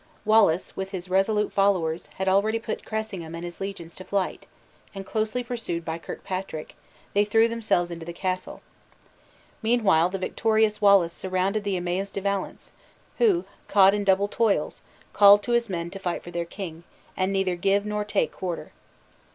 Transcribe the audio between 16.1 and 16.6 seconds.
for their